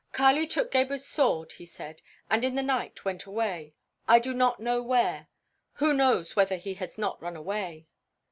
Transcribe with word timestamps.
"Kali 0.13 0.47
took 0.47 0.71
Gebhr's 0.71 1.05
sword," 1.05 1.51
he 1.51 1.63
said, 1.67 2.01
"and 2.27 2.43
in 2.43 2.55
the 2.55 2.63
night 2.63 3.05
went 3.05 3.25
away; 3.25 3.75
I 4.07 4.17
do 4.17 4.33
not 4.33 4.59
know 4.59 4.81
where. 4.81 5.27
Who 5.73 5.93
knows 5.93 6.35
whether 6.35 6.55
he 6.55 6.73
has 6.73 6.97
not 6.97 7.21
run 7.21 7.35
away? 7.35 7.85